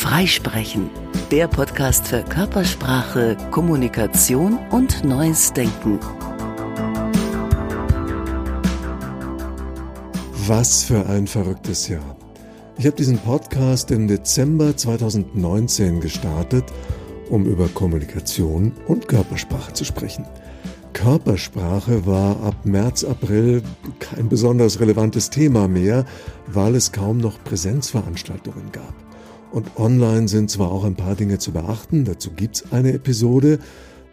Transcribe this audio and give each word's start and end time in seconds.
Freisprechen, 0.00 0.88
der 1.30 1.46
Podcast 1.46 2.08
für 2.08 2.22
Körpersprache, 2.22 3.36
Kommunikation 3.50 4.58
und 4.70 5.04
neues 5.04 5.52
Denken. 5.52 6.00
Was 10.46 10.84
für 10.84 11.06
ein 11.06 11.26
verrücktes 11.26 11.86
Jahr. 11.88 12.16
Ich 12.78 12.86
habe 12.86 12.96
diesen 12.96 13.18
Podcast 13.18 13.90
im 13.90 14.08
Dezember 14.08 14.74
2019 14.74 16.00
gestartet, 16.00 16.64
um 17.28 17.44
über 17.44 17.68
Kommunikation 17.68 18.72
und 18.88 19.06
Körpersprache 19.06 19.74
zu 19.74 19.84
sprechen. 19.84 20.24
Körpersprache 20.94 22.06
war 22.06 22.42
ab 22.42 22.56
März, 22.64 23.04
April 23.04 23.62
kein 23.98 24.30
besonders 24.30 24.80
relevantes 24.80 25.28
Thema 25.28 25.68
mehr, 25.68 26.06
weil 26.46 26.74
es 26.74 26.90
kaum 26.90 27.18
noch 27.18 27.44
Präsenzveranstaltungen 27.44 28.72
gab. 28.72 29.09
Und 29.52 29.76
online 29.76 30.28
sind 30.28 30.50
zwar 30.50 30.70
auch 30.70 30.84
ein 30.84 30.94
paar 30.94 31.16
Dinge 31.16 31.38
zu 31.38 31.52
beachten, 31.52 32.04
dazu 32.04 32.30
gibt's 32.30 32.72
eine 32.72 32.92
Episode, 32.92 33.58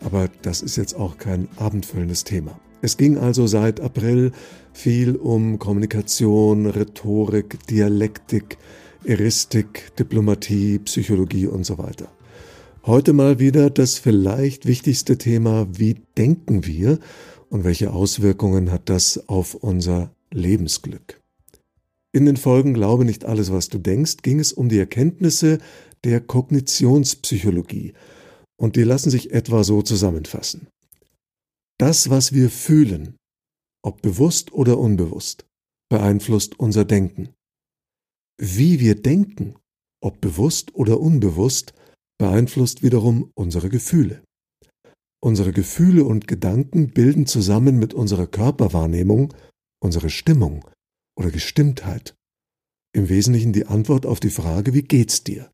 aber 0.04 0.30
das 0.42 0.62
ist 0.62 0.78
jetzt 0.78 0.96
auch 0.96 1.18
kein 1.18 1.48
abendfüllendes 1.58 2.24
Thema. 2.24 2.60
Es 2.82 2.98
ging 2.98 3.18
also 3.18 3.48
seit 3.48 3.80
April 3.80 4.32
viel 4.74 5.16
um 5.16 5.60
Kommunikation, 5.60 6.66
Rhetorik, 6.68 7.66
Dialektik, 7.68 8.58
Eristik, 9.04 9.96
Diplomatie, 9.98 10.80
Psychologie 10.80 11.48
und 11.48 11.66
so 11.66 11.78
weiter. 11.78 12.08
Heute 12.86 13.14
mal 13.14 13.40
wieder 13.40 13.70
das 13.70 13.98
vielleicht 13.98 14.66
wichtigste 14.66 15.18
Thema, 15.18 15.68
wie 15.72 15.96
denken 16.18 16.66
wir 16.66 17.00
und 17.50 17.64
welche 17.64 17.92
Auswirkungen 17.92 18.72
hat 18.72 18.90
das 18.90 19.28
auf 19.28 19.56
unser 19.56 20.12
Lebensglück. 20.32 21.22
In 22.18 22.26
den 22.26 22.38
Folgen 22.38 22.74
Glaube 22.74 23.06
nicht 23.06 23.26
alles, 23.26 23.52
was 23.52 23.70
du 23.70 23.78
denkst, 23.78 24.24
ging 24.24 24.40
es 24.40 24.52
um 24.52 24.70
die 24.70 24.80
Erkenntnisse 24.80 25.60
der 26.04 26.20
Kognitionspsychologie 26.20 27.94
und 28.60 28.76
die 28.76 28.82
lassen 28.82 29.12
sich 29.12 29.34
etwa 29.34 29.64
so 29.64 29.84
zusammenfassen. 29.84 30.68
Das, 31.80 32.10
was 32.10 32.34
wir 32.34 32.50
fühlen, 32.50 33.18
ob 33.86 34.02
bewusst 34.02 34.52
oder 34.52 34.80
unbewusst, 34.80 35.46
beeinflusst 35.92 36.60
unser 36.60 36.86
Denken. 36.86 37.36
Wie 38.42 38.80
wir 38.80 38.96
denken, 38.96 39.54
ob 40.04 40.20
bewusst 40.20 40.74
oder 40.74 41.00
unbewusst, 41.00 41.76
beeinflusst 42.20 42.82
wiederum 42.82 43.30
unsere 43.36 43.70
Gefühle. 43.70 44.24
Unsere 45.24 45.52
Gefühle 45.52 46.04
und 46.04 46.28
Gedanken 46.28 46.90
bilden 46.90 47.28
zusammen 47.28 47.78
mit 47.78 47.94
unserer 47.94 48.26
Körperwahrnehmung 48.26 49.36
unsere 49.80 50.10
Stimmung 50.10 50.66
oder 51.18 51.32
Gestimmtheit. 51.32 52.16
Im 52.94 53.10
Wesentlichen 53.10 53.54
die 53.54 53.66
Antwort 53.66 54.06
auf 54.06 54.20
die 54.20 54.30
Frage, 54.30 54.74
wie 54.74 54.84
geht's 54.84 55.24
dir? 55.24 55.52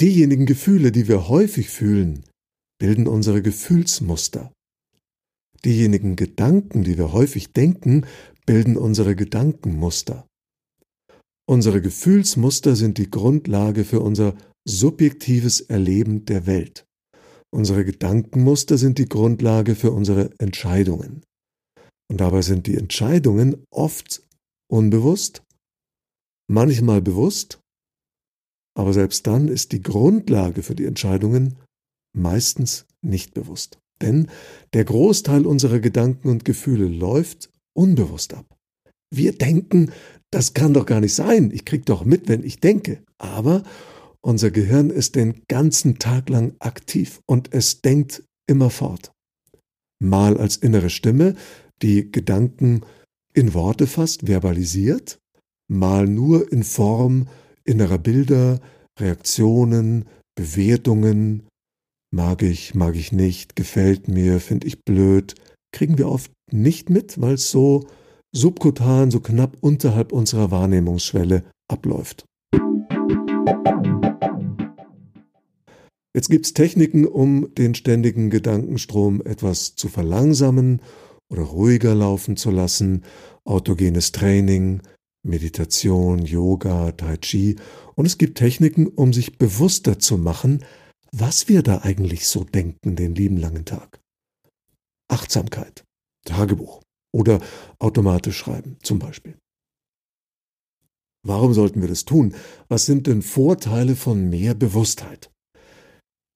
Diejenigen 0.00 0.46
Gefühle, 0.46 0.92
die 0.92 1.08
wir 1.08 1.28
häufig 1.28 1.68
fühlen, 1.68 2.24
bilden 2.78 3.06
unsere 3.06 3.42
Gefühlsmuster. 3.42 4.52
Diejenigen 5.64 6.16
Gedanken, 6.16 6.84
die 6.84 6.96
wir 6.96 7.12
häufig 7.12 7.52
denken, 7.52 8.06
bilden 8.46 8.78
unsere 8.78 9.14
Gedankenmuster. 9.14 10.26
Unsere 11.46 11.82
Gefühlsmuster 11.82 12.76
sind 12.76 12.96
die 12.96 13.10
Grundlage 13.10 13.84
für 13.84 14.00
unser 14.00 14.36
subjektives 14.66 15.60
Erleben 15.60 16.24
der 16.24 16.46
Welt. 16.46 16.86
Unsere 17.52 17.84
Gedankenmuster 17.84 18.78
sind 18.78 18.98
die 18.98 19.08
Grundlage 19.08 19.74
für 19.74 19.90
unsere 19.90 20.30
Entscheidungen. 20.38 21.22
Und 22.10 22.20
dabei 22.20 22.42
sind 22.42 22.66
die 22.66 22.76
Entscheidungen 22.76 23.64
oft 23.70 24.26
unbewusst, 24.68 25.44
manchmal 26.50 27.00
bewusst, 27.00 27.60
aber 28.76 28.92
selbst 28.92 29.28
dann 29.28 29.46
ist 29.46 29.70
die 29.70 29.82
Grundlage 29.82 30.64
für 30.64 30.74
die 30.74 30.86
Entscheidungen 30.86 31.56
meistens 32.16 32.86
nicht 33.00 33.32
bewusst. 33.32 33.78
Denn 34.02 34.28
der 34.72 34.84
Großteil 34.84 35.46
unserer 35.46 35.78
Gedanken 35.78 36.30
und 36.30 36.44
Gefühle 36.44 36.88
läuft 36.88 37.50
unbewusst 37.76 38.34
ab. 38.34 38.56
Wir 39.14 39.32
denken, 39.32 39.92
das 40.32 40.54
kann 40.54 40.74
doch 40.74 40.86
gar 40.86 41.00
nicht 41.00 41.14
sein, 41.14 41.52
ich 41.52 41.64
krieg 41.64 41.86
doch 41.86 42.04
mit, 42.04 42.28
wenn 42.28 42.42
ich 42.42 42.58
denke. 42.58 43.04
Aber 43.18 43.62
unser 44.20 44.50
Gehirn 44.50 44.90
ist 44.90 45.14
den 45.14 45.42
ganzen 45.46 45.98
Tag 45.98 46.28
lang 46.28 46.56
aktiv 46.58 47.20
und 47.26 47.52
es 47.54 47.82
denkt 47.82 48.24
immerfort. 48.48 49.12
Mal 50.02 50.38
als 50.38 50.56
innere 50.56 50.90
Stimme, 50.90 51.36
die 51.82 52.10
Gedanken 52.10 52.82
in 53.32 53.54
Worte 53.54 53.86
fasst, 53.86 54.26
verbalisiert, 54.26 55.18
mal 55.68 56.06
nur 56.06 56.50
in 56.52 56.64
Form 56.64 57.28
innerer 57.64 57.98
Bilder, 57.98 58.60
Reaktionen, 58.98 60.06
Bewertungen, 60.34 61.46
mag 62.12 62.42
ich, 62.42 62.74
mag 62.74 62.96
ich 62.96 63.12
nicht, 63.12 63.56
gefällt 63.56 64.08
mir, 64.08 64.40
finde 64.40 64.66
ich 64.66 64.84
blöd, 64.84 65.34
kriegen 65.72 65.98
wir 65.98 66.08
oft 66.08 66.32
nicht 66.50 66.90
mit, 66.90 67.20
weil 67.20 67.34
es 67.34 67.50
so 67.50 67.86
subkutan, 68.32 69.10
so 69.10 69.20
knapp 69.20 69.56
unterhalb 69.60 70.12
unserer 70.12 70.50
Wahrnehmungsschwelle 70.50 71.44
abläuft. 71.68 72.24
Jetzt 76.12 76.28
gibt 76.28 76.46
es 76.46 76.54
Techniken, 76.54 77.06
um 77.06 77.54
den 77.54 77.76
ständigen 77.76 78.30
Gedankenstrom 78.30 79.22
etwas 79.24 79.76
zu 79.76 79.88
verlangsamen 79.88 80.82
oder 81.30 81.42
ruhiger 81.42 81.94
laufen 81.94 82.36
zu 82.36 82.50
lassen. 82.50 83.04
Autogenes 83.44 84.12
Training, 84.12 84.82
Meditation, 85.22 86.24
Yoga, 86.24 86.92
Tai 86.92 87.16
Chi. 87.16 87.56
Und 87.94 88.06
es 88.06 88.18
gibt 88.18 88.38
Techniken, 88.38 88.86
um 88.86 89.12
sich 89.12 89.38
bewusster 89.38 89.98
zu 89.98 90.18
machen, 90.18 90.64
was 91.12 91.48
wir 91.48 91.62
da 91.62 91.78
eigentlich 91.78 92.26
so 92.28 92.44
denken 92.44 92.96
den 92.96 93.14
lieben 93.14 93.36
langen 93.36 93.64
Tag. 93.64 94.00
Achtsamkeit, 95.08 95.84
Tagebuch 96.24 96.82
oder 97.12 97.40
automatisch 97.78 98.38
schreiben 98.38 98.76
zum 98.82 98.98
Beispiel. 98.98 99.36
Warum 101.22 101.52
sollten 101.52 101.82
wir 101.82 101.88
das 101.88 102.04
tun? 102.04 102.34
Was 102.68 102.86
sind 102.86 103.06
denn 103.06 103.22
Vorteile 103.22 103.96
von 103.96 104.30
mehr 104.30 104.54
Bewusstheit? 104.54 105.30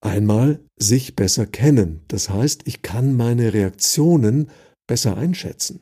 Einmal 0.02 0.62
sich 0.76 1.16
besser 1.16 1.46
kennen. 1.46 2.02
Das 2.08 2.28
heißt, 2.28 2.62
ich 2.66 2.82
kann 2.82 3.16
meine 3.16 3.54
Reaktionen 3.54 4.50
besser 4.86 5.16
einschätzen. 5.16 5.80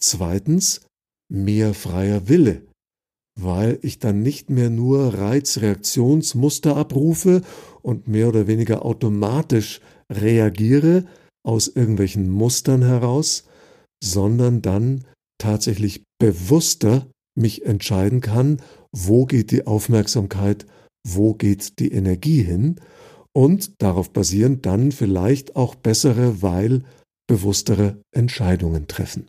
Zweitens, 0.00 0.86
mehr 1.30 1.74
freier 1.74 2.28
Wille, 2.28 2.62
weil 3.38 3.78
ich 3.82 3.98
dann 3.98 4.22
nicht 4.22 4.50
mehr 4.50 4.70
nur 4.70 5.14
Reizreaktionsmuster 5.14 6.76
abrufe 6.76 7.42
und 7.82 8.08
mehr 8.08 8.28
oder 8.28 8.46
weniger 8.46 8.84
automatisch 8.84 9.80
reagiere 10.10 11.04
aus 11.44 11.68
irgendwelchen 11.68 12.28
Mustern 12.28 12.82
heraus, 12.82 13.44
sondern 14.02 14.62
dann 14.62 15.04
tatsächlich 15.38 16.02
bewusster 16.18 17.06
mich 17.36 17.64
entscheiden 17.64 18.20
kann, 18.20 18.60
wo 18.92 19.26
geht 19.26 19.50
die 19.50 19.66
Aufmerksamkeit, 19.66 20.66
wo 21.06 21.34
geht 21.34 21.78
die 21.78 21.92
Energie 21.92 22.42
hin 22.42 22.80
und 23.32 23.80
darauf 23.80 24.12
basierend 24.12 24.66
dann 24.66 24.90
vielleicht 24.90 25.54
auch 25.54 25.74
bessere, 25.76 26.42
weil 26.42 26.82
bewusstere 27.28 28.02
Entscheidungen 28.12 28.88
treffen. 28.88 29.26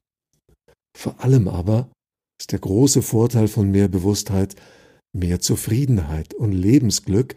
Vor 0.98 1.24
allem 1.24 1.48
aber 1.48 1.92
ist 2.40 2.52
der 2.52 2.60
große 2.60 3.02
Vorteil 3.02 3.48
von 3.48 3.70
mehr 3.70 3.88
Bewusstheit 3.88 4.56
mehr 5.14 5.40
Zufriedenheit 5.40 6.34
und 6.34 6.52
Lebensglück, 6.52 7.36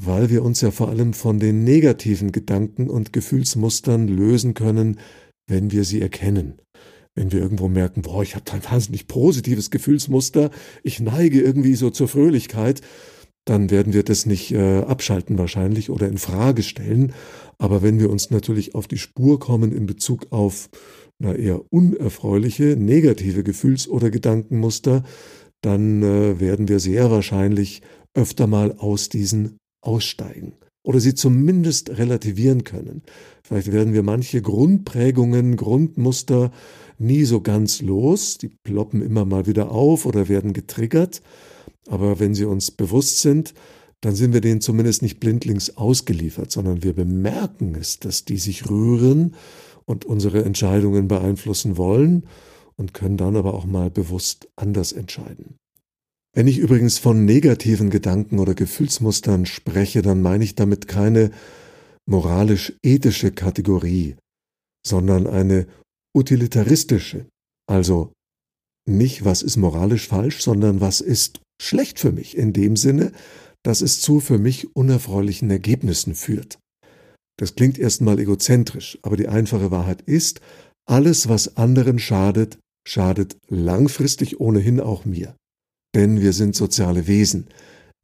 weil 0.00 0.30
wir 0.30 0.42
uns 0.42 0.60
ja 0.60 0.70
vor 0.70 0.88
allem 0.88 1.14
von 1.14 1.40
den 1.40 1.64
negativen 1.64 2.32
Gedanken 2.32 2.90
und 2.90 3.12
Gefühlsmustern 3.12 4.08
lösen 4.08 4.54
können, 4.54 5.00
wenn 5.48 5.72
wir 5.72 5.84
sie 5.84 6.00
erkennen. 6.00 6.60
Wenn 7.14 7.32
wir 7.32 7.40
irgendwo 7.40 7.68
merken, 7.68 8.02
boah, 8.02 8.22
ich 8.22 8.34
habe 8.34 8.52
ein 8.52 8.64
wahnsinnig 8.64 9.08
positives 9.08 9.70
Gefühlsmuster, 9.70 10.50
ich 10.82 11.00
neige 11.00 11.40
irgendwie 11.40 11.74
so 11.74 11.88
zur 11.88 12.08
Fröhlichkeit, 12.08 12.82
dann 13.46 13.70
werden 13.70 13.92
wir 13.92 14.02
das 14.02 14.26
nicht 14.26 14.52
äh, 14.52 14.80
abschalten 14.80 15.38
wahrscheinlich 15.38 15.88
oder 15.88 16.08
in 16.08 16.18
Frage 16.18 16.62
stellen. 16.62 17.14
Aber 17.58 17.82
wenn 17.82 17.98
wir 17.98 18.10
uns 18.10 18.30
natürlich 18.30 18.74
auf 18.74 18.86
die 18.86 18.98
Spur 18.98 19.38
kommen 19.38 19.72
in 19.72 19.86
Bezug 19.86 20.26
auf 20.30 20.68
na, 21.18 21.34
eher 21.34 21.62
unerfreuliche, 21.72 22.76
negative 22.76 23.42
Gefühls- 23.42 23.88
oder 23.88 24.10
Gedankenmuster, 24.10 25.02
dann 25.62 26.02
äh, 26.02 26.38
werden 26.38 26.68
wir 26.68 26.80
sehr 26.80 27.10
wahrscheinlich 27.10 27.82
öfter 28.14 28.46
mal 28.46 28.72
aus 28.78 29.08
diesen 29.08 29.58
aussteigen 29.80 30.54
oder 30.86 31.00
sie 31.00 31.14
zumindest 31.14 31.98
relativieren 31.98 32.62
können. 32.62 33.02
Vielleicht 33.42 33.72
werden 33.72 33.92
wir 33.92 34.04
manche 34.04 34.40
Grundprägungen, 34.40 35.56
Grundmuster 35.56 36.52
nie 36.98 37.24
so 37.24 37.40
ganz 37.40 37.82
los, 37.82 38.38
die 38.38 38.48
ploppen 38.48 39.02
immer 39.02 39.24
mal 39.24 39.46
wieder 39.46 39.72
auf 39.72 40.06
oder 40.06 40.28
werden 40.28 40.52
getriggert, 40.52 41.22
aber 41.88 42.20
wenn 42.20 42.34
sie 42.34 42.44
uns 42.44 42.70
bewusst 42.70 43.20
sind, 43.20 43.52
dann 44.02 44.14
sind 44.14 44.32
wir 44.32 44.40
denen 44.40 44.60
zumindest 44.60 45.02
nicht 45.02 45.20
blindlings 45.20 45.76
ausgeliefert, 45.76 46.50
sondern 46.50 46.82
wir 46.82 46.92
bemerken 46.92 47.74
es, 47.74 47.98
dass 47.98 48.24
die 48.24 48.38
sich 48.38 48.68
rühren 48.68 49.34
und 49.84 50.04
unsere 50.04 50.44
Entscheidungen 50.44 51.08
beeinflussen 51.08 51.76
wollen 51.76 52.24
und 52.76 52.92
können 52.92 53.16
dann 53.16 53.36
aber 53.36 53.54
auch 53.54 53.64
mal 53.64 53.90
bewusst 53.90 54.48
anders 54.56 54.92
entscheiden. 54.92 55.56
Wenn 56.34 56.48
ich 56.48 56.58
übrigens 56.58 56.98
von 56.98 57.24
negativen 57.24 57.88
Gedanken 57.88 58.38
oder 58.38 58.54
Gefühlsmustern 58.54 59.46
spreche, 59.46 60.02
dann 60.02 60.20
meine 60.20 60.44
ich 60.44 60.54
damit 60.54 60.86
keine 60.86 61.30
moralisch-ethische 62.04 63.32
Kategorie, 63.32 64.16
sondern 64.86 65.26
eine 65.26 65.66
utilitaristische, 66.14 67.26
also 67.66 68.12
nicht, 68.86 69.24
was 69.24 69.42
ist 69.42 69.56
moralisch 69.56 70.06
falsch, 70.06 70.42
sondern 70.42 70.80
was 70.80 71.00
ist 71.00 71.40
schlecht 71.60 71.98
für 71.98 72.12
mich, 72.12 72.36
in 72.36 72.52
dem 72.52 72.76
Sinne, 72.76 73.12
dass 73.66 73.80
es 73.80 74.00
zu 74.00 74.20
für 74.20 74.38
mich 74.38 74.76
unerfreulichen 74.76 75.50
Ergebnissen 75.50 76.14
führt. 76.14 76.60
Das 77.36 77.56
klingt 77.56 77.78
erstmal 77.78 78.20
egozentrisch, 78.20 78.96
aber 79.02 79.16
die 79.16 79.26
einfache 79.26 79.72
Wahrheit 79.72 80.02
ist, 80.02 80.40
alles, 80.88 81.28
was 81.28 81.56
anderen 81.56 81.98
schadet, 81.98 82.58
schadet 82.86 83.36
langfristig 83.48 84.38
ohnehin 84.38 84.78
auch 84.78 85.04
mir. 85.04 85.34
Denn 85.96 86.20
wir 86.20 86.32
sind 86.32 86.54
soziale 86.54 87.08
Wesen. 87.08 87.48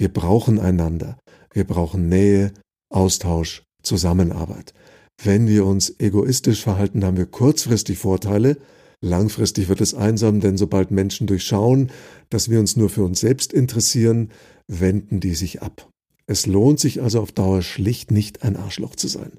Wir 0.00 0.12
brauchen 0.12 0.58
einander. 0.58 1.16
Wir 1.54 1.64
brauchen 1.64 2.08
Nähe, 2.08 2.52
Austausch, 2.92 3.62
Zusammenarbeit. 3.84 4.74
Wenn 5.22 5.46
wir 5.46 5.64
uns 5.64 5.94
egoistisch 6.00 6.60
verhalten, 6.60 7.04
haben 7.04 7.16
wir 7.16 7.26
kurzfristig 7.26 7.98
Vorteile, 7.98 8.56
langfristig 9.02 9.68
wird 9.68 9.82
es 9.82 9.92
einsam, 9.92 10.40
denn 10.40 10.56
sobald 10.56 10.90
Menschen 10.90 11.26
durchschauen, 11.26 11.90
dass 12.30 12.48
wir 12.48 12.58
uns 12.58 12.76
nur 12.76 12.88
für 12.88 13.04
uns 13.04 13.20
selbst 13.20 13.52
interessieren, 13.52 14.30
wenden 14.68 15.20
die 15.20 15.34
sich 15.34 15.60
ab. 15.60 15.90
Es 16.26 16.46
lohnt 16.46 16.80
sich 16.80 17.02
also 17.02 17.20
auf 17.20 17.32
Dauer 17.32 17.60
schlicht 17.60 18.10
nicht 18.10 18.42
ein 18.42 18.56
Arschloch 18.56 18.96
zu 18.96 19.08
sein. 19.08 19.32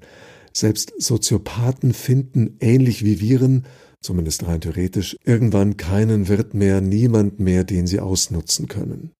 Selbst 0.52 0.92
Soziopathen 0.98 1.92
finden, 1.94 2.56
ähnlich 2.60 3.04
wie 3.04 3.20
Viren, 3.20 3.64
zumindest 4.00 4.46
rein 4.46 4.60
theoretisch, 4.60 5.16
irgendwann 5.24 5.76
keinen 5.76 6.28
Wirt 6.28 6.54
mehr, 6.54 6.80
niemand 6.80 7.40
mehr, 7.40 7.64
den 7.64 7.86
sie 7.88 7.98
ausnutzen 7.98 8.68
können. 8.68 9.13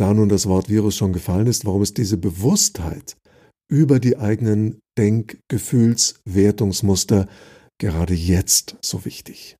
Da 0.00 0.14
nun 0.14 0.28
das 0.28 0.46
Wort 0.46 0.68
Virus 0.68 0.96
schon 0.96 1.12
gefallen 1.12 1.46
ist, 1.46 1.64
warum 1.66 1.82
ist 1.82 1.98
diese 1.98 2.16
Bewusstheit 2.16 3.16
über 3.70 4.00
die 4.00 4.16
eigenen 4.16 4.80
Denk-, 4.98 5.38
Gefühls-, 5.48 6.20
Wertungsmuster 6.24 7.28
gerade 7.78 8.14
jetzt 8.14 8.76
so 8.80 9.04
wichtig? 9.04 9.56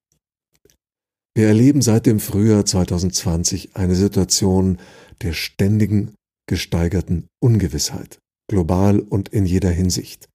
Wir 1.36 1.46
erleben 1.46 1.82
seit 1.82 2.06
dem 2.06 2.20
Frühjahr 2.20 2.64
2020 2.64 3.76
eine 3.76 3.94
Situation 3.94 4.78
der 5.22 5.32
ständigen, 5.32 6.14
gesteigerten 6.48 7.28
Ungewissheit, 7.42 8.18
global 8.50 8.98
und 8.98 9.28
in 9.28 9.46
jeder 9.46 9.70
Hinsicht. 9.70 10.28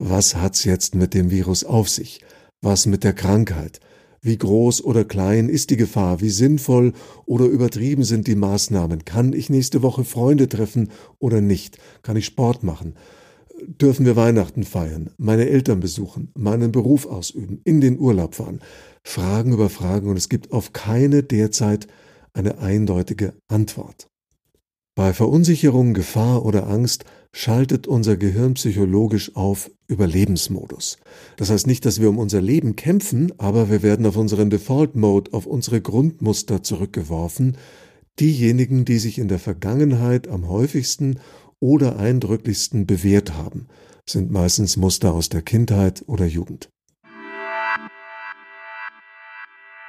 Was 0.00 0.36
hat's 0.36 0.64
jetzt 0.64 0.94
mit 0.94 1.14
dem 1.14 1.30
Virus 1.30 1.64
auf 1.64 1.88
sich? 1.88 2.24
Was 2.62 2.86
mit 2.86 3.04
der 3.04 3.12
Krankheit? 3.12 3.80
Wie 4.24 4.38
groß 4.38 4.84
oder 4.84 5.04
klein 5.04 5.48
ist 5.48 5.70
die 5.70 5.76
Gefahr? 5.76 6.20
Wie 6.20 6.30
sinnvoll 6.30 6.92
oder 7.26 7.46
übertrieben 7.46 8.04
sind 8.04 8.28
die 8.28 8.36
Maßnahmen? 8.36 9.04
Kann 9.04 9.32
ich 9.32 9.50
nächste 9.50 9.82
Woche 9.82 10.04
Freunde 10.04 10.48
treffen 10.48 10.90
oder 11.18 11.40
nicht? 11.40 11.78
Kann 12.02 12.16
ich 12.16 12.26
Sport 12.26 12.62
machen? 12.62 12.94
Dürfen 13.66 14.06
wir 14.06 14.14
Weihnachten 14.14 14.62
feiern, 14.62 15.10
meine 15.18 15.48
Eltern 15.48 15.80
besuchen, 15.80 16.30
meinen 16.36 16.70
Beruf 16.70 17.06
ausüben, 17.06 17.60
in 17.64 17.80
den 17.80 17.98
Urlaub 17.98 18.36
fahren? 18.36 18.60
Fragen 19.02 19.52
über 19.52 19.68
Fragen 19.68 20.08
und 20.08 20.16
es 20.16 20.28
gibt 20.28 20.52
auf 20.52 20.72
keine 20.72 21.24
derzeit 21.24 21.88
eine 22.32 22.58
eindeutige 22.58 23.34
Antwort. 23.48 24.08
Bei 24.94 25.12
Verunsicherung, 25.12 25.94
Gefahr 25.94 26.44
oder 26.44 26.68
Angst 26.68 27.04
schaltet 27.34 27.86
unser 27.86 28.16
Gehirn 28.16 28.54
psychologisch 28.54 29.34
auf 29.34 29.70
Überlebensmodus. 29.88 30.98
Das 31.36 31.50
heißt 31.50 31.66
nicht, 31.66 31.84
dass 31.86 32.00
wir 32.00 32.10
um 32.10 32.18
unser 32.18 32.40
Leben 32.40 32.76
kämpfen, 32.76 33.32
aber 33.38 33.70
wir 33.70 33.82
werden 33.82 34.06
auf 34.06 34.16
unseren 34.16 34.50
Default 34.50 34.96
Mode, 34.96 35.32
auf 35.32 35.46
unsere 35.46 35.80
Grundmuster 35.80 36.62
zurückgeworfen, 36.62 37.56
diejenigen, 38.20 38.84
die 38.84 38.98
sich 38.98 39.18
in 39.18 39.28
der 39.28 39.38
Vergangenheit 39.38 40.28
am 40.28 40.48
häufigsten 40.48 41.18
oder 41.58 41.98
eindrücklichsten 41.98 42.86
bewährt 42.86 43.34
haben, 43.34 43.68
sind 44.06 44.30
meistens 44.30 44.76
Muster 44.76 45.14
aus 45.14 45.28
der 45.28 45.42
Kindheit 45.42 46.04
oder 46.06 46.26
Jugend. 46.26 46.68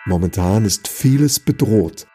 Momentan 0.06 0.66
ist 0.66 0.88
vieles 0.88 1.40
bedroht. 1.40 2.08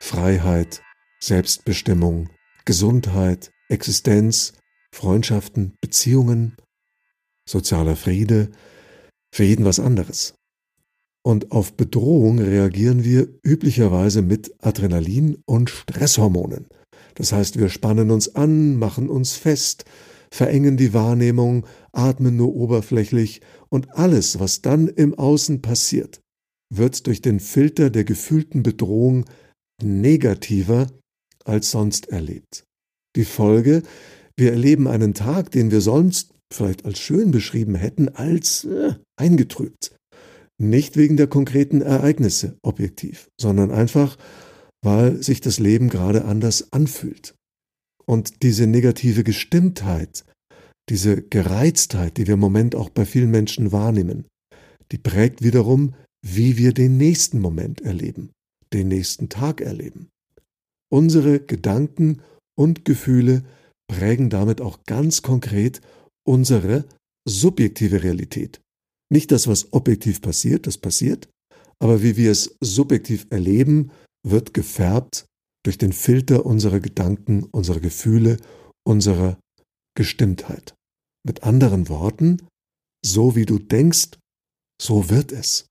Freiheit, 0.00 0.82
Selbstbestimmung, 1.20 2.28
Gesundheit, 2.64 3.52
Existenz, 3.68 4.52
Freundschaften, 4.96 5.74
Beziehungen, 5.82 6.56
sozialer 7.46 7.96
Friede, 7.96 8.50
für 9.30 9.44
jeden 9.44 9.66
was 9.66 9.78
anderes. 9.78 10.32
Und 11.22 11.52
auf 11.52 11.76
Bedrohung 11.76 12.38
reagieren 12.38 13.04
wir 13.04 13.28
üblicherweise 13.44 14.22
mit 14.22 14.54
Adrenalin 14.64 15.36
und 15.44 15.68
Stresshormonen. 15.68 16.68
Das 17.14 17.32
heißt, 17.32 17.58
wir 17.58 17.68
spannen 17.68 18.10
uns 18.10 18.34
an, 18.36 18.78
machen 18.78 19.10
uns 19.10 19.34
fest, 19.34 19.84
verengen 20.30 20.78
die 20.78 20.94
Wahrnehmung, 20.94 21.66
atmen 21.92 22.36
nur 22.36 22.54
oberflächlich 22.54 23.42
und 23.68 23.90
alles, 23.98 24.38
was 24.40 24.62
dann 24.62 24.88
im 24.88 25.12
Außen 25.12 25.60
passiert, 25.60 26.22
wird 26.74 27.06
durch 27.06 27.20
den 27.20 27.40
Filter 27.40 27.90
der 27.90 28.04
gefühlten 28.04 28.62
Bedrohung 28.62 29.26
negativer 29.82 30.86
als 31.44 31.70
sonst 31.70 32.08
erlebt. 32.08 32.64
Die 33.14 33.26
Folge, 33.26 33.82
wir 34.36 34.52
erleben 34.52 34.86
einen 34.88 35.14
Tag, 35.14 35.50
den 35.50 35.70
wir 35.70 35.80
sonst 35.80 36.34
vielleicht 36.52 36.84
als 36.84 36.98
schön 36.98 37.30
beschrieben 37.30 37.74
hätten, 37.74 38.08
als 38.08 38.64
äh, 38.64 38.94
eingetrübt. 39.16 39.96
Nicht 40.58 40.96
wegen 40.96 41.16
der 41.16 41.26
konkreten 41.26 41.82
Ereignisse 41.82 42.56
objektiv, 42.62 43.28
sondern 43.38 43.70
einfach, 43.70 44.16
weil 44.82 45.22
sich 45.22 45.40
das 45.40 45.58
Leben 45.58 45.88
gerade 45.88 46.24
anders 46.24 46.72
anfühlt. 46.72 47.34
Und 48.06 48.42
diese 48.42 48.66
negative 48.66 49.24
Gestimmtheit, 49.24 50.24
diese 50.88 51.20
Gereiztheit, 51.22 52.16
die 52.16 52.26
wir 52.26 52.34
im 52.34 52.40
Moment 52.40 52.74
auch 52.74 52.90
bei 52.90 53.04
vielen 53.04 53.30
Menschen 53.30 53.72
wahrnehmen, 53.72 54.26
die 54.92 54.98
prägt 54.98 55.42
wiederum 55.42 55.94
wie 56.26 56.56
wir 56.56 56.72
den 56.72 56.96
nächsten 56.96 57.40
Moment 57.40 57.80
erleben, 57.82 58.30
den 58.72 58.88
nächsten 58.88 59.28
Tag 59.28 59.60
erleben. 59.60 60.08
Unsere 60.90 61.38
Gedanken 61.40 62.20
und 62.58 62.84
Gefühle 62.84 63.44
prägen 63.88 64.30
damit 64.30 64.60
auch 64.60 64.84
ganz 64.84 65.22
konkret 65.22 65.80
unsere 66.26 66.84
subjektive 67.28 68.02
Realität. 68.02 68.60
Nicht 69.12 69.30
das, 69.32 69.46
was 69.46 69.72
objektiv 69.72 70.20
passiert, 70.20 70.66
das 70.66 70.78
passiert, 70.78 71.28
aber 71.78 72.02
wie 72.02 72.16
wir 72.16 72.30
es 72.30 72.56
subjektiv 72.60 73.26
erleben, 73.30 73.90
wird 74.26 74.54
gefärbt 74.54 75.26
durch 75.64 75.78
den 75.78 75.92
Filter 75.92 76.46
unserer 76.46 76.80
Gedanken, 76.80 77.44
unserer 77.44 77.80
Gefühle, 77.80 78.38
unserer 78.86 79.38
Gestimmtheit. 79.96 80.74
Mit 81.24 81.42
anderen 81.42 81.88
Worten, 81.88 82.46
so 83.04 83.36
wie 83.36 83.46
du 83.46 83.58
denkst, 83.58 84.18
so 84.80 85.10
wird 85.10 85.32
es. 85.32 85.66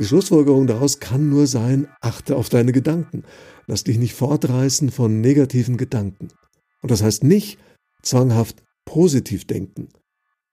Die 0.00 0.06
Schlussfolgerung 0.06 0.66
daraus 0.66 0.98
kann 0.98 1.28
nur 1.28 1.46
sein, 1.46 1.86
achte 2.00 2.36
auf 2.36 2.48
deine 2.48 2.72
Gedanken. 2.72 3.22
Lass 3.66 3.84
dich 3.84 3.98
nicht 3.98 4.14
fortreißen 4.14 4.90
von 4.90 5.20
negativen 5.20 5.76
Gedanken. 5.76 6.28
Und 6.80 6.90
das 6.90 7.02
heißt 7.02 7.22
nicht 7.22 7.58
zwanghaft 8.02 8.62
positiv 8.86 9.44
denken. 9.44 9.88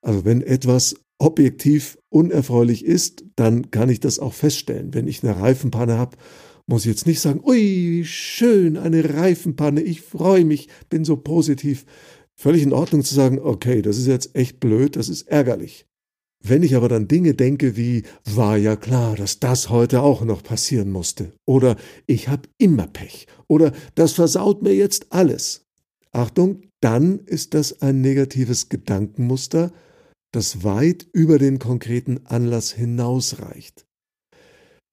Also 0.02 0.26
wenn 0.26 0.42
etwas 0.42 0.96
objektiv 1.16 1.96
unerfreulich 2.10 2.84
ist, 2.84 3.24
dann 3.36 3.70
kann 3.70 3.88
ich 3.88 4.00
das 4.00 4.18
auch 4.18 4.34
feststellen. 4.34 4.92
Wenn 4.92 5.08
ich 5.08 5.24
eine 5.24 5.40
Reifenpanne 5.40 5.96
habe, 5.96 6.18
muss 6.66 6.82
ich 6.82 6.90
jetzt 6.90 7.06
nicht 7.06 7.20
sagen, 7.20 7.40
ui, 7.42 8.04
schön, 8.04 8.76
eine 8.76 9.14
Reifenpanne, 9.14 9.80
ich 9.80 10.02
freue 10.02 10.44
mich, 10.44 10.68
bin 10.90 11.06
so 11.06 11.16
positiv. 11.16 11.86
Völlig 12.34 12.64
in 12.64 12.74
Ordnung 12.74 13.02
zu 13.02 13.14
sagen, 13.14 13.38
okay, 13.38 13.80
das 13.80 13.96
ist 13.96 14.08
jetzt 14.08 14.36
echt 14.36 14.60
blöd, 14.60 14.96
das 14.96 15.08
ist 15.08 15.22
ärgerlich. 15.22 15.87
Wenn 16.48 16.62
ich 16.62 16.74
aber 16.76 16.88
dann 16.88 17.08
Dinge 17.08 17.34
denke 17.34 17.76
wie, 17.76 18.04
war 18.24 18.56
ja 18.56 18.74
klar, 18.76 19.16
dass 19.16 19.38
das 19.38 19.68
heute 19.68 20.00
auch 20.00 20.24
noch 20.24 20.42
passieren 20.42 20.90
musste, 20.90 21.32
oder 21.44 21.76
ich 22.06 22.28
hab 22.28 22.48
immer 22.56 22.86
Pech, 22.86 23.26
oder 23.48 23.72
das 23.94 24.12
versaut 24.12 24.62
mir 24.62 24.74
jetzt 24.74 25.12
alles. 25.12 25.66
Achtung, 26.10 26.62
dann 26.80 27.18
ist 27.18 27.52
das 27.52 27.82
ein 27.82 28.00
negatives 28.00 28.70
Gedankenmuster, 28.70 29.72
das 30.32 30.64
weit 30.64 31.06
über 31.12 31.38
den 31.38 31.58
konkreten 31.58 32.20
Anlass 32.24 32.72
hinausreicht. 32.72 33.86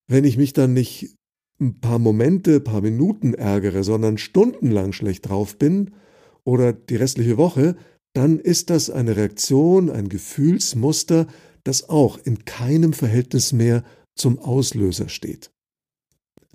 Wenn 0.07 0.25
ich 0.25 0.37
mich 0.37 0.51
dann 0.51 0.73
nicht 0.73 1.15
ein 1.61 1.79
paar 1.79 1.99
Momente, 1.99 2.55
ein 2.55 2.63
paar 2.63 2.81
Minuten 2.81 3.33
ärgere, 3.33 3.83
sondern 3.83 4.17
stundenlang 4.17 4.91
schlecht 4.91 5.29
drauf 5.29 5.57
bin 5.57 5.91
oder 6.43 6.73
die 6.73 6.97
restliche 6.97 7.37
Woche, 7.37 7.77
dann 8.15 8.39
ist 8.39 8.69
das 8.69 8.89
eine 8.89 9.15
Reaktion, 9.15 9.89
ein 9.89 10.09
Gefühlsmuster, 10.09 11.27
das 11.63 11.89
auch 11.89 12.17
in 12.17 12.45
keinem 12.45 12.93
Verhältnis 12.93 13.51
mehr 13.51 13.83
zum 14.15 14.39
Auslöser 14.39 15.09
steht. 15.09 15.51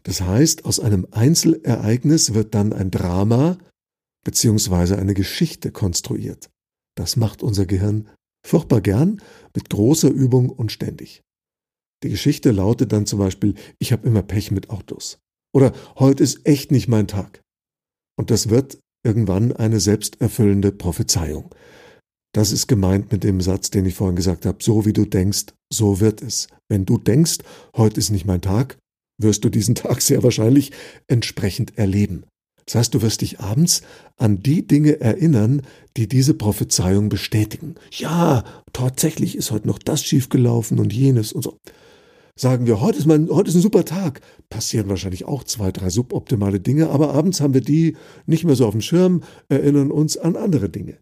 Das 0.05 0.23
heißt, 0.23 0.65
aus 0.65 0.81
einem 0.81 1.07
Einzelereignis 1.11 2.33
wird 2.33 2.55
dann 2.55 2.73
ein 2.73 2.91
Drama 2.91 3.59
bzw. 4.25 4.95
eine 4.95 5.15
Geschichte 5.15 5.71
konstruiert. 5.71 6.51
Das 6.97 7.17
macht 7.17 7.43
unser 7.43 7.67
Gehirn 7.67 8.09
furchtbar 8.47 8.81
gern, 8.81 9.21
mit 9.55 9.69
großer 9.69 10.09
Übung 10.09 10.49
und 10.49 10.73
ständig. 10.73 11.23
Die 12.03 12.09
Geschichte 12.09 12.51
lautet 12.51 12.93
dann 12.93 13.05
zum 13.05 13.19
Beispiel, 13.19 13.55
ich 13.79 13.93
habe 13.93 14.07
immer 14.07 14.23
Pech 14.23 14.51
mit 14.51 14.71
Autos. 14.71 15.19
Oder 15.53 15.75
heute 15.99 16.23
ist 16.23 16.47
echt 16.47 16.71
nicht 16.71 16.89
mein 16.89 17.07
Tag. 17.07 17.43
Und 18.17 18.31
das 18.31 18.49
wird 18.49 18.79
irgendwann 19.05 19.53
eine 19.53 19.81
selbsterfüllende 19.81 20.73
Prophezeiung. 20.73 21.55
Das 22.33 22.53
ist 22.53 22.69
gemeint 22.69 23.11
mit 23.11 23.25
dem 23.25 23.41
Satz, 23.41 23.71
den 23.71 23.87
ich 23.87 23.95
vorhin 23.95 24.17
gesagt 24.17 24.47
habe, 24.47 24.63
so 24.63 24.87
wie 24.87 24.93
du 24.93 25.05
denkst, 25.05 25.47
so 25.73 26.01
wird 26.01 26.23
es. 26.23 26.49
Wenn 26.69 26.87
du 26.87 26.97
denkst, 26.99 27.39
heute 27.77 27.99
ist 27.99 28.11
nicht 28.11 28.25
mein 28.25 28.41
Tag, 28.41 28.79
wirst 29.21 29.45
du 29.45 29.49
diesen 29.49 29.75
Tag 29.77 30.01
sehr 30.01 30.23
wahrscheinlich 30.23 30.73
entsprechend 31.09 31.77
erleben. 31.77 32.25
Das 32.67 32.77
heißt, 32.77 32.95
du 32.95 33.03
wirst 33.03 33.23
dich 33.23 33.41
abends 33.41 33.83
an 34.17 34.45
die 34.45 34.65
Dinge 34.65 35.01
erinnern, 35.01 35.63
die 35.97 36.07
diese 36.07 36.35
Prophezeiung 36.35 37.09
bestätigen. 37.09 37.75
Ja, 37.91 38.45
tatsächlich 38.73 39.37
ist 39.37 39.51
heute 39.51 39.67
noch 39.67 39.81
das 39.81 40.05
schiefgelaufen 40.05 40.79
und 40.79 40.93
jenes 40.93 41.33
und 41.33 41.43
so. 41.43 41.57
Sagen 42.41 42.65
wir, 42.67 42.81
heute 42.81 42.97
ist, 42.97 43.05
mein, 43.05 43.29
heute 43.29 43.51
ist 43.51 43.57
ein 43.57 43.61
super 43.61 43.85
Tag. 43.85 44.23
Passieren 44.49 44.89
wahrscheinlich 44.89 45.27
auch 45.27 45.45
zwei, 45.45 45.73
drei 45.73 45.91
suboptimale 45.91 46.59
Dinge, 46.59 46.89
aber 46.89 47.13
abends 47.13 47.43
haben 47.43 47.53
wir 47.53 47.61
die 47.61 47.99
nicht 48.25 48.45
mehr 48.45 48.57
so 48.57 48.65
auf 48.65 48.73
dem 48.73 48.81
Schirm, 48.81 49.23
erinnern 49.51 49.91
uns 49.91 50.17
an 50.17 50.37
andere 50.37 50.71
Dinge. 50.71 50.97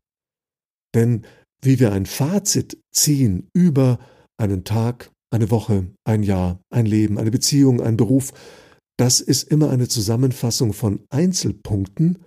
Denn 0.96 1.24
wie 1.62 1.78
wir 1.78 1.92
ein 1.92 2.06
Fazit 2.06 2.78
ziehen 2.92 3.46
über 3.54 4.00
einen 4.36 4.64
Tag, 4.64 5.12
eine 5.30 5.48
Woche, 5.52 5.86
ein 6.02 6.24
Jahr, 6.24 6.58
ein 6.70 6.86
Leben, 6.86 7.18
eine 7.18 7.30
Beziehung, 7.30 7.80
ein 7.80 7.96
Beruf, 7.96 8.32
das 8.96 9.20
ist 9.20 9.44
immer 9.44 9.70
eine 9.70 9.86
Zusammenfassung 9.86 10.72
von 10.72 11.04
Einzelpunkten, 11.08 12.18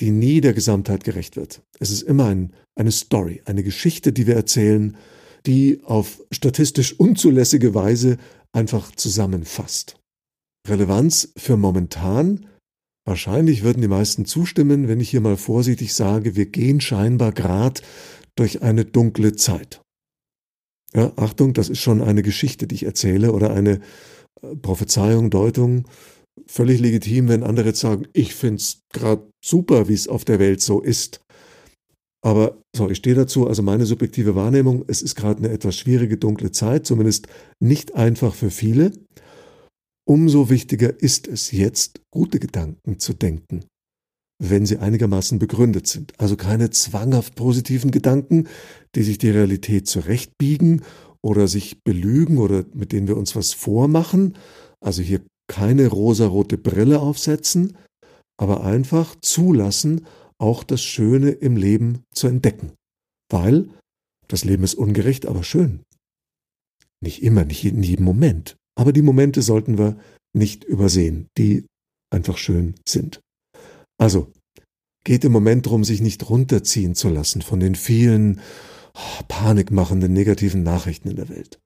die 0.00 0.10
nie 0.10 0.40
der 0.40 0.54
Gesamtheit 0.54 1.04
gerecht 1.04 1.36
wird. 1.36 1.60
Es 1.80 1.90
ist 1.90 2.00
immer 2.00 2.28
ein, 2.28 2.54
eine 2.76 2.92
Story, 2.92 3.42
eine 3.44 3.62
Geschichte, 3.62 4.10
die 4.10 4.26
wir 4.26 4.36
erzählen, 4.36 4.96
die 5.46 5.80
auf 5.84 6.22
statistisch 6.30 6.98
unzulässige 6.98 7.74
Weise 7.74 8.18
einfach 8.52 8.94
zusammenfasst. 8.94 9.96
Relevanz 10.68 11.32
für 11.36 11.56
momentan 11.56 12.46
Wahrscheinlich 13.04 13.64
würden 13.64 13.80
die 13.80 13.88
meisten 13.88 14.26
zustimmen, 14.26 14.86
wenn 14.86 15.00
ich 15.00 15.10
hier 15.10 15.20
mal 15.20 15.36
vorsichtig 15.36 15.92
sage, 15.92 16.36
wir 16.36 16.46
gehen 16.46 16.80
scheinbar 16.80 17.32
grad 17.32 17.82
durch 18.36 18.62
eine 18.62 18.84
dunkle 18.84 19.34
Zeit. 19.34 19.82
Ja, 20.94 21.12
Achtung, 21.16 21.52
das 21.52 21.68
ist 21.68 21.80
schon 21.80 22.00
eine 22.00 22.22
Geschichte, 22.22 22.66
die 22.66 22.76
ich 22.76 22.84
erzähle 22.84 23.32
oder 23.32 23.52
eine 23.52 23.80
äh, 24.42 24.54
Prophezeiung, 24.56 25.30
Deutung. 25.30 25.88
Völlig 26.46 26.80
legitim, 26.80 27.28
wenn 27.28 27.42
andere 27.42 27.74
sagen, 27.74 28.06
ich 28.12 28.34
find's 28.34 28.82
grad 28.92 29.28
super, 29.44 29.88
wie 29.88 29.94
es 29.94 30.06
auf 30.06 30.24
der 30.24 30.38
Welt 30.38 30.60
so 30.60 30.80
ist. 30.80 31.21
Aber 32.24 32.62
so, 32.74 32.88
ich 32.88 32.98
stehe 32.98 33.16
dazu, 33.16 33.48
also 33.48 33.62
meine 33.62 33.84
subjektive 33.84 34.34
Wahrnehmung, 34.36 34.84
es 34.86 35.02
ist 35.02 35.16
gerade 35.16 35.38
eine 35.38 35.52
etwas 35.52 35.76
schwierige, 35.76 36.16
dunkle 36.16 36.52
Zeit, 36.52 36.86
zumindest 36.86 37.26
nicht 37.60 37.94
einfach 37.94 38.34
für 38.34 38.50
viele. 38.50 38.92
Umso 40.08 40.48
wichtiger 40.48 41.00
ist 41.00 41.26
es 41.26 41.50
jetzt, 41.50 42.00
gute 42.12 42.38
Gedanken 42.38 42.98
zu 42.98 43.12
denken, 43.12 43.64
wenn 44.40 44.66
sie 44.66 44.78
einigermaßen 44.78 45.38
begründet 45.38 45.88
sind. 45.88 46.12
Also 46.18 46.36
keine 46.36 46.70
zwanghaft 46.70 47.34
positiven 47.34 47.90
Gedanken, 47.90 48.48
die 48.94 49.02
sich 49.02 49.18
die 49.18 49.30
Realität 49.30 49.88
zurechtbiegen 49.88 50.82
oder 51.22 51.48
sich 51.48 51.82
belügen 51.82 52.38
oder 52.38 52.64
mit 52.72 52.92
denen 52.92 53.08
wir 53.08 53.16
uns 53.16 53.34
was 53.34 53.52
vormachen. 53.52 54.36
Also 54.80 55.02
hier 55.02 55.22
keine 55.48 55.88
rosarote 55.88 56.58
Brille 56.58 57.00
aufsetzen, 57.00 57.76
aber 58.36 58.64
einfach 58.64 59.14
zulassen, 59.20 60.06
auch 60.42 60.64
das 60.64 60.82
Schöne 60.82 61.30
im 61.30 61.56
Leben 61.56 62.04
zu 62.12 62.26
entdecken. 62.26 62.72
Weil 63.30 63.68
das 64.26 64.44
Leben 64.44 64.64
ist 64.64 64.74
ungerecht, 64.74 65.26
aber 65.26 65.44
schön. 65.44 65.80
Nicht 67.00 67.22
immer, 67.22 67.44
nicht 67.44 67.64
in 67.64 67.82
jedem 67.82 68.04
Moment. 68.04 68.56
Aber 68.74 68.92
die 68.92 69.02
Momente 69.02 69.40
sollten 69.42 69.78
wir 69.78 69.96
nicht 70.32 70.64
übersehen, 70.64 71.28
die 71.38 71.64
einfach 72.10 72.38
schön 72.38 72.74
sind. 72.86 73.20
Also, 73.98 74.32
geht 75.04 75.24
im 75.24 75.32
Moment 75.32 75.66
darum, 75.66 75.84
sich 75.84 76.00
nicht 76.00 76.28
runterziehen 76.28 76.94
zu 76.94 77.08
lassen 77.08 77.42
von 77.42 77.60
den 77.60 77.74
vielen 77.74 78.40
oh, 78.94 79.22
panikmachenden 79.28 80.12
negativen 80.12 80.62
Nachrichten 80.62 81.08
in 81.08 81.16
der 81.16 81.28
Welt. 81.28 81.60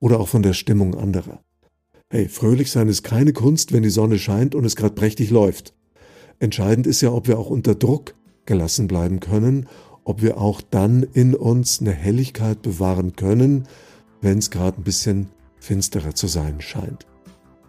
Oder 0.00 0.18
auch 0.20 0.28
von 0.28 0.42
der 0.42 0.54
Stimmung 0.54 0.94
anderer. 0.96 1.42
Hey, 2.10 2.28
fröhlich 2.28 2.70
sein 2.70 2.88
ist 2.88 3.02
keine 3.02 3.32
Kunst, 3.32 3.72
wenn 3.72 3.82
die 3.82 3.90
Sonne 3.90 4.18
scheint 4.18 4.54
und 4.54 4.64
es 4.64 4.76
gerade 4.76 4.94
prächtig 4.94 5.30
läuft. 5.30 5.74
Entscheidend 6.40 6.86
ist 6.86 7.00
ja, 7.00 7.12
ob 7.12 7.26
wir 7.28 7.38
auch 7.38 7.50
unter 7.50 7.74
Druck 7.74 8.14
gelassen 8.46 8.88
bleiben 8.88 9.20
können, 9.20 9.66
ob 10.04 10.22
wir 10.22 10.38
auch 10.38 10.62
dann 10.62 11.02
in 11.02 11.34
uns 11.34 11.80
eine 11.80 11.92
Helligkeit 11.92 12.62
bewahren 12.62 13.16
können, 13.16 13.64
wenn 14.20 14.38
es 14.38 14.50
gerade 14.50 14.80
ein 14.80 14.84
bisschen 14.84 15.28
finsterer 15.60 16.14
zu 16.14 16.26
sein 16.28 16.60
scheint. 16.60 17.06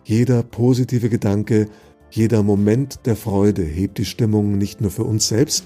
Jeder 0.04 0.44
positive 0.44 1.10
Gedanke, 1.10 1.68
jeder 2.12 2.44
Moment 2.44 3.06
der 3.06 3.16
Freude 3.16 3.64
hebt 3.64 3.98
die 3.98 4.06
Stimmung 4.06 4.58
nicht 4.58 4.82
nur 4.82 4.92
für 4.92 5.04
uns 5.04 5.28
selbst, 5.28 5.66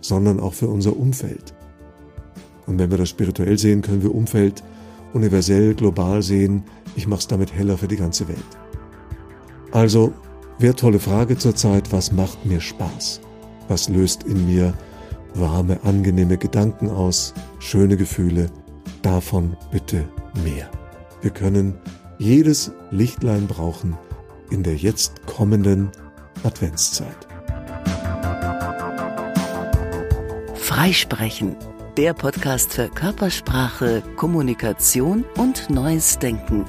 sondern 0.00 0.40
auch 0.40 0.54
für 0.54 0.68
unser 0.68 0.96
Umfeld. 0.96 1.54
Und 2.66 2.78
wenn 2.78 2.90
wir 2.90 2.98
das 2.98 3.08
spirituell 3.08 3.58
sehen, 3.58 3.82
können 3.82 4.02
wir 4.02 4.14
Umfeld 4.14 4.62
universell, 5.14 5.74
global 5.74 6.22
sehen. 6.22 6.64
Ich 6.96 7.06
mache 7.06 7.20
es 7.20 7.26
damit 7.28 7.54
heller 7.54 7.78
für 7.78 7.88
die 7.88 7.96
ganze 7.96 8.28
Welt. 8.28 8.38
Also, 9.70 10.12
wertvolle 10.58 10.98
Frage 10.98 11.38
zurzeit, 11.38 11.92
was 11.92 12.12
macht 12.12 12.44
mir 12.44 12.60
Spaß? 12.60 13.20
Was 13.68 13.88
löst 13.88 14.24
in 14.24 14.46
mir 14.46 14.74
warme, 15.34 15.78
angenehme 15.84 16.38
Gedanken 16.38 16.90
aus, 16.90 17.34
schöne 17.58 17.96
Gefühle? 17.96 18.50
Davon 19.02 19.56
bitte 19.70 20.08
mehr. 20.44 20.68
Wir 21.20 21.30
können 21.30 21.74
jedes 22.18 22.72
Lichtlein 22.90 23.46
brauchen 23.46 23.96
in 24.50 24.62
der 24.62 24.76
jetzt 24.76 25.26
kommenden 25.26 25.90
Adventszeit. 26.42 27.28
Freisprechen, 30.54 31.56
der 31.96 32.14
Podcast 32.14 32.72
für 32.72 32.88
Körpersprache, 32.88 34.02
Kommunikation 34.16 35.24
und 35.36 35.70
neues 35.70 36.18
Denken. 36.18 36.64